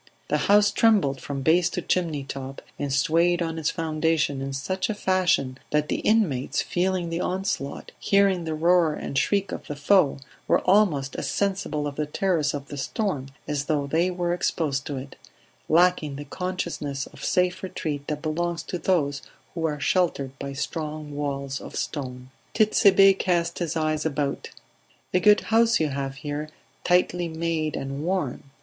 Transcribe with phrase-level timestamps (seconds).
[0.29, 4.95] The house trembled from base to chimneytop, and swayed on its foundation in such a
[4.95, 10.17] fashion that the inmates, feeling the onslaught, hearing the roar and shriek of the foe,
[10.47, 14.87] were almost as sensible of the terrors of the storm as though they were exposed
[14.87, 15.17] to it;
[15.69, 19.21] lacking the consciousness of safe retreat that belongs to those
[19.53, 22.31] who are sheltered by strong walls of stone.
[22.55, 24.49] Tit'Sebe cast his eyes about.
[25.13, 26.49] "A good house you have here;
[26.83, 28.49] tightly made and warm.